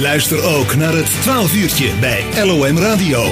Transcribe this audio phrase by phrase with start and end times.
[0.00, 3.24] Luister ook naar het 12 uurtje bij LOM Radio.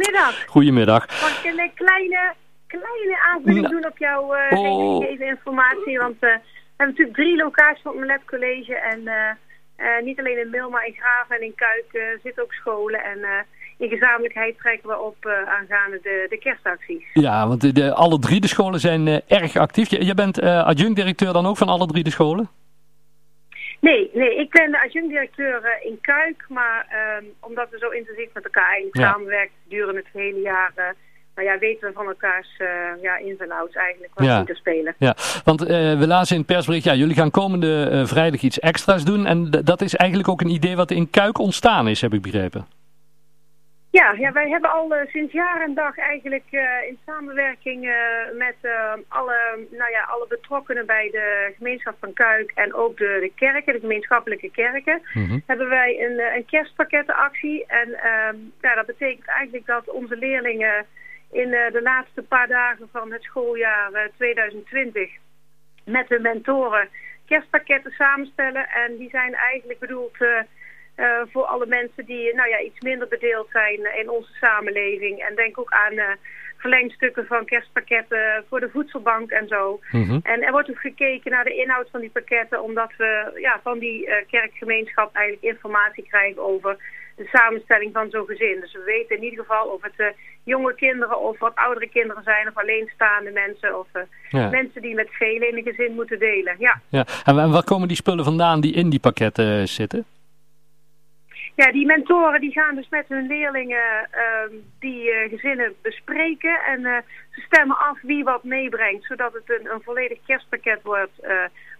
[0.02, 0.44] Goedemiddag.
[0.46, 1.06] Goedemiddag.
[1.20, 2.34] Mag ik een kleine,
[2.66, 3.74] kleine aanvulling Nou.
[3.74, 5.00] doen op jouw uh, Oh.
[5.00, 5.98] gegeven informatie?
[5.98, 6.38] Want eh, we
[6.76, 8.74] hebben natuurlijk drie locaties van het Melet College.
[8.76, 9.30] En eh,
[9.76, 13.00] eh, niet alleen in Mil, maar in Graven en in Kuik eh, zitten ook scholen.
[13.04, 13.30] En eh,
[13.78, 17.04] in gezamenlijkheid trekken we op eh, aangaande de, de kerstacties.
[17.12, 19.90] Ja, want de, de- alle drie de scholen zijn eh, erg actief.
[19.90, 22.48] Je, je bent eh, adjunct-directeur dan ook van alle drie de scholen?
[23.80, 26.44] Nee, nee, ik ben de adjunct-directeur eh, in Kuik.
[26.48, 29.12] Maar ehm, omdat we zo intensief met elkaar eigenlijk Ja.
[29.12, 30.72] samenwerken gedurende het hele jaar...
[31.34, 32.68] nou ja, weten we van elkaars eh,
[33.02, 34.42] ja, ins en outs eigenlijk wat Ja.
[34.46, 34.94] er spelen.
[34.98, 39.26] Ja, want we lazen in het persbericht, ja, jullie gaan komende vrijdag iets extra's doen.
[39.26, 42.66] En dat is eigenlijk ook een idee wat in Kuik ontstaan is, heb ik begrepen.
[43.90, 48.36] Ja, ja, wij hebben al eh, sinds jaar en dag eigenlijk eh, in samenwerking eh,
[48.36, 48.56] met
[49.08, 53.72] alle, nou ja, alle betrokkenen bij de gemeenschap van Kuik en ook de, de kerken,
[53.72, 55.38] de gemeenschappelijke kerken, Mhm.
[55.46, 57.66] hebben wij een, een kerstpakkettenactie.
[57.66, 60.86] En ehm, ja, dat betekent eigenlijk dat onze leerlingen
[61.32, 65.10] in de laatste paar dagen van het schooljaar eh, 2020
[65.84, 66.88] met hun mentoren
[67.26, 68.68] kerstpakketten samenstellen.
[68.68, 70.16] En die zijn eigenlijk bedoeld
[70.98, 75.18] eh, voor alle mensen die nou ja, iets minder bedeeld zijn in onze samenleving.
[75.28, 76.04] En denk ook aan eh,
[76.56, 79.80] verlengstukken van kerstpakketten voor de voedselbank en zo.
[79.90, 80.18] Mhm.
[80.22, 83.78] En er wordt ook gekeken naar de inhoud van die pakketten, omdat we ja, van
[83.78, 86.76] die eh, kerkgemeenschap eigenlijk informatie krijgen over
[87.16, 88.60] de samenstelling van zo'n gezin.
[88.60, 92.48] Dus we weten in ieder geval of het jonge kinderen of wat oudere kinderen zijn,
[92.48, 93.86] of alleenstaande mensen, of
[94.30, 94.48] Ja.
[94.50, 96.54] mensen die met velen in een gezin moeten delen.
[96.58, 96.80] Ja.
[96.88, 97.06] Ja.
[97.24, 100.04] En, wa- en waar komen die spullen vandaan die in die pakketten zitten?
[101.62, 106.58] Ja, die mentoren die gaan dus met hun leerlingen ehm, die eh, gezinnen bespreken.
[106.66, 106.96] En eh,
[107.30, 109.04] ze stemmen af wie wat meebrengt.
[109.04, 111.20] Zodat het een, een volledig kerstpakket wordt.
[111.20, 111.30] eh,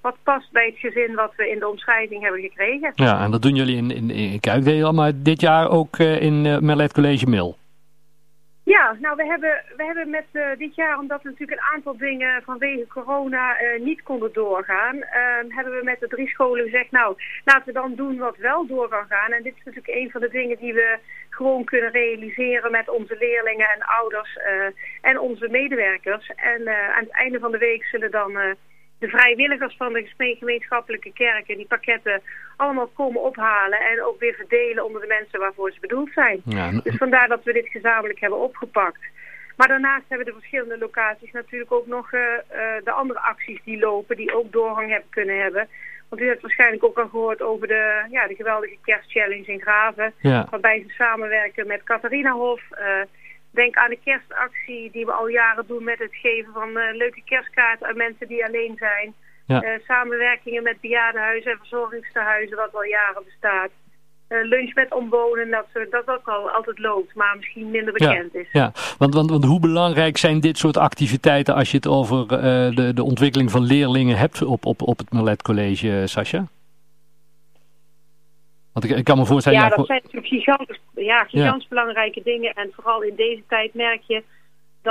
[0.01, 2.93] wat past bij het gezin wat we in de omschrijving hebben gekregen.
[2.95, 6.93] Ja, en dat doen jullie in, in, in al, maar dit jaar ook in Merlet
[6.93, 7.57] College Mil.
[8.69, 11.97] Ja, nou we hebben, we hebben met eh, dit jaar, omdat we natuurlijk een aantal
[11.97, 16.91] dingen vanwege corona eh, niet konden doorgaan, ehm, hebben we met de drie scholen gezegd,
[16.91, 19.33] nou laten we dan doen wat wel door kan gaan.
[19.33, 20.99] En dit is natuurlijk een van de dingen die we
[21.31, 24.53] gewoon kunnen realiseren met onze leerlingen en ouders eh,
[25.01, 26.31] en onze medewerkers.
[26.37, 28.33] En aan het einde van de week zullen dan
[28.99, 32.23] de vrijwilligers van de geme- gemeenschappelijke kerken die pakketten
[32.59, 36.41] allemaal komen ophalen en ook weer verdelen onder de mensen waarvoor ze bedoeld zijn.
[36.45, 39.01] Ja, Dus vandaar dat we dit gezamenlijk hebben opgepakt.
[39.57, 43.79] Maar daarnaast hebben de verschillende locaties natuurlijk ook nog eh, eh, de andere acties die
[43.79, 45.69] lopen, die ook doorgang hebben kunnen hebben.
[46.09, 50.13] Want u hebt waarschijnlijk ook al gehoord over de, ja, de geweldige kerstchallenge in Graven.
[50.21, 50.47] ja.
[50.51, 52.63] Waarbij ze samenwerken met Catharina Hof.
[52.71, 53.01] Eh,
[53.51, 57.87] denk aan de kerstactie die we al jaren doen met het geven van leuke kerstkaarten
[57.87, 59.15] aan mensen die alleen zijn.
[59.49, 59.63] Ja.
[59.63, 63.71] Eh, samenwerkingen met bejaardenhuizen en verzorgingstehuizen, wat al jaren bestaat.
[64.29, 68.35] Eh, lunch met omwonen, dat, soort- dat ook al altijd loopt, maar misschien minder bekend
[68.35, 68.49] is.
[68.53, 72.71] Ja, want, want, want hoe belangrijk zijn dit soort activiteiten als je het over eh,
[72.77, 76.47] de, de ontwikkeling van leerlingen hebt op, op, op het Merlet College, Sascha?
[78.73, 79.59] Want ik, ik kan me voorstellen...
[79.59, 82.53] Ja, ja, dat zijn natuurlijk gigantisch, ja, gigantisch belangrijke dingen.
[82.55, 84.23] En vooral in deze tijd merk je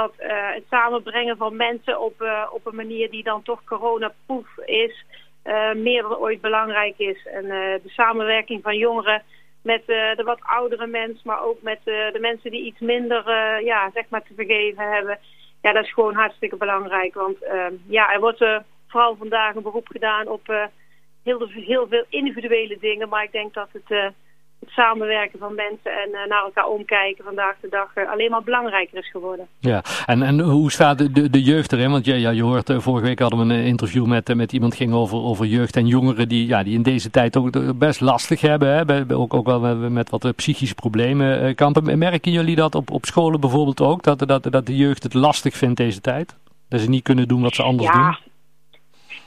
[0.01, 4.57] dat eh, het samenbrengen van mensen op, eh, op een manier die dan toch coronaproof
[4.65, 5.05] is,
[5.43, 7.25] eh, meer dan ooit belangrijk is.
[7.25, 7.45] En
[7.83, 9.23] de samenwerking van jongeren
[9.61, 13.23] met de wat oudere mensen, maar ook met de mensen die iets minder
[13.63, 15.19] ja, zeg maar te vergeven hebben.
[15.61, 17.13] Ja, dat is gewoon hartstikke belangrijk.
[17.13, 18.45] Want eh, ja, er wordt
[18.87, 20.69] vooral vandaag een beroep gedaan op
[21.23, 23.09] heel, heel veel individuele dingen.
[23.09, 24.13] Maar ik denk dat het,
[24.59, 28.43] het samenwerken van mensen en eh, naar elkaar omkijken vandaag de dag eh, alleen maar
[28.43, 29.47] belangrijker is geworden.
[29.59, 31.91] Ja, en, en hoe staat de, de, de jeugd erin?
[31.91, 34.75] Want ja, ja, je hoort, eh, vorige week hadden we een interview met, met iemand
[34.75, 38.41] ging over, over jeugd en jongeren die, ja, die in deze tijd ook best lastig
[38.41, 38.75] hebben.
[38.75, 38.85] Hè?
[38.85, 41.97] Bij- Ook, ook wel met, met wat psychische problemen kampen.
[41.97, 44.03] Merken jullie dat op, op scholen bijvoorbeeld ook?
[44.03, 46.35] Dat, dat, dat de jeugd het lastig vindt deze tijd?
[46.69, 47.93] Dat ze niet kunnen doen wat ze anders Ja.
[48.03, 48.17] doen?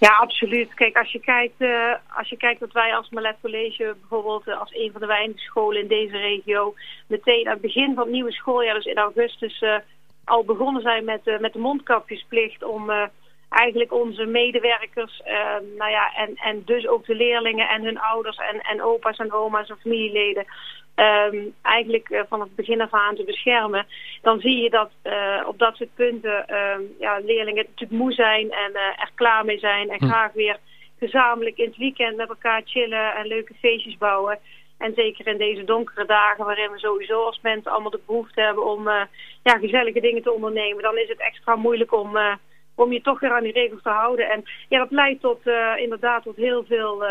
[0.00, 0.74] Ja, absoluut.
[0.74, 4.60] Kijk, als je kijkt, uh, als je kijkt dat wij als Malet College bijvoorbeeld uh,
[4.60, 6.74] als een van de weinige scholen in deze regio
[7.06, 9.76] meteen aan het begin van het nieuwe schooljaar, dus in augustus, uh,
[10.24, 12.90] al begonnen zijn met, met de mondkapjesplicht om
[13.60, 15.22] eigenlijk onze medewerkers,
[15.78, 19.32] nou ja, en, en dus ook de leerlingen en hun ouders en, en opa's en
[19.32, 20.44] oma's en familieleden
[21.00, 23.86] um, eigenlijk uh, van het begin af aan te beschermen,
[24.22, 28.50] dan zie je dat uh, op dat soort punten um, ja, leerlingen natuurlijk moe zijn
[28.50, 30.06] en uh, er klaar mee zijn en hm.
[30.06, 30.58] graag weer
[30.98, 34.38] gezamenlijk in het weekend met elkaar chillen en leuke feestjes bouwen.
[34.78, 38.66] En zeker in deze donkere dagen waarin we sowieso als mensen allemaal de behoefte hebben
[38.66, 38.88] om
[39.42, 42.18] ja, gezellige dingen te ondernemen, dan is het extra moeilijk om,
[42.80, 44.28] om je toch weer aan die regels te houden.
[44.28, 45.40] En ja, dat leidt tot
[45.76, 47.04] inderdaad tot heel veel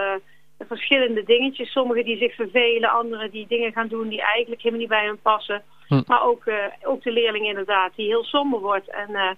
[0.68, 1.72] verschillende dingetjes.
[1.72, 5.22] Sommigen die zich vervelen, anderen die dingen gaan doen die eigenlijk helemaal niet bij hen
[5.22, 5.64] passen.
[5.88, 6.02] Hm.
[6.06, 9.30] Maar ook, uh, ook de leerling inderdaad, die heel somber wordt en uh,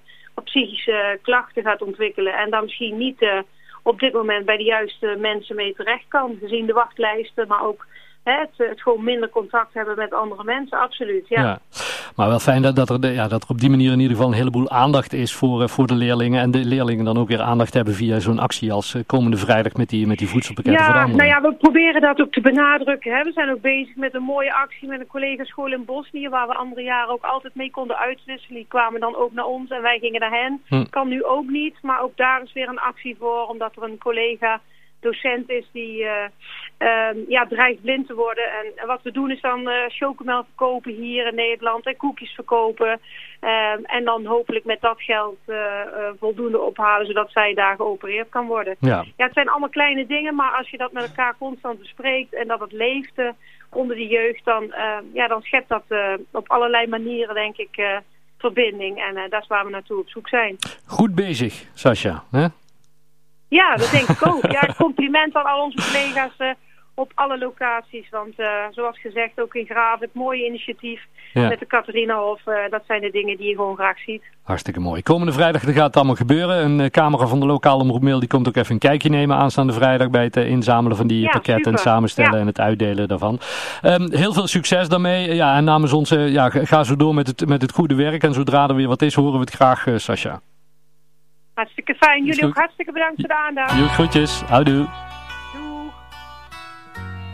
[0.43, 2.33] psychische klachten gaat ontwikkelen.
[2.33, 3.39] En dan misschien niet uh,
[3.83, 6.37] op dit moment bij de juiste mensen mee terecht kan.
[6.39, 7.85] Gezien de wachtlijsten, maar ook
[8.23, 11.27] het, het, gewoon minder contact hebben met andere mensen, absoluut.
[11.27, 11.41] Ja.
[11.41, 11.59] ja.
[12.15, 14.31] Maar wel fijn dat, dat, er, ja, dat er op die manier in ieder geval
[14.31, 16.41] een heleboel aandacht is voor, eh, voor de leerlingen.
[16.41, 19.73] En de leerlingen dan ook weer aandacht hebben via zo'n actie als eh, komende vrijdag
[19.73, 23.15] met die, met die voedselpakketten ja, Nou ja, we proberen dat ook te benadrukken.
[23.15, 23.23] Hè.
[23.23, 26.47] We zijn ook bezig met een mooie actie met een collega school in Bosnië, waar
[26.47, 28.57] we andere jaren ook altijd mee konden uitwisselen.
[28.57, 30.61] Die kwamen dan ook naar ons en wij gingen naar hen.
[30.67, 30.85] Hm.
[30.89, 33.97] Kan nu ook niet, maar ook daar is weer een actie voor, omdat er een
[33.97, 34.61] collega
[35.01, 36.11] docent is die uh,
[36.79, 38.43] uh, ja, dreigt blind te worden.
[38.43, 42.99] En, wat we doen is dan uh, chocomel verkopen hier in Nederland en koekjes verkopen.
[43.39, 45.57] Ehm, en dan hopelijk met dat geld uh,
[46.19, 48.75] voldoende ophalen zodat zij daar geopereerd kan worden.
[48.79, 49.05] Ja.
[49.15, 52.47] ja, het zijn allemaal kleine dingen, maar als je dat met elkaar constant bespreekt en
[52.47, 53.21] dat het leeft
[53.69, 55.83] onder de jeugd, dan, ehm, ja, dan schept dat
[56.31, 58.01] op allerlei manieren denk ik
[58.37, 59.03] verbinding.
[59.03, 60.55] En dat is waar we naartoe op zoek zijn.
[60.85, 62.23] Goed bezig, Sascha.
[62.31, 62.47] Hè?
[63.59, 64.51] Ja, dat denk ik ook.
[64.51, 66.47] Ja, compliment aan al onze collega's uh,
[66.93, 68.09] op alle locaties.
[68.09, 71.01] Want uh, zoals gezegd, ook in Graven, het mooie initiatief
[71.33, 71.47] ja.
[71.47, 72.41] met de Catharinahof.
[72.45, 74.23] Uh, dat zijn de dingen die je gewoon graag ziet.
[74.43, 75.01] Hartstikke mooi.
[75.01, 76.79] Komende vrijdag gaat het allemaal gebeuren.
[76.79, 80.09] Een camera van de lokale omroep die komt ook even een kijkje nemen aanstaande vrijdag
[80.09, 83.39] bij het inzamelen van die ja, pakketten en samenstellen en het uitdelen daarvan.
[83.83, 85.35] Um, heel veel succes daarmee.
[85.35, 88.23] Ja, en namens onze, ja, ga zo door met het, met het goede werk.
[88.23, 90.41] En zodra er weer wat is, horen we het graag, Sascha.
[91.61, 92.25] Hartstikke fijn.
[92.25, 93.73] Jullie ook hartstikke bedankt voor de aandacht.
[93.73, 94.41] Jullie groetjes.
[94.41, 95.10] Houdoe.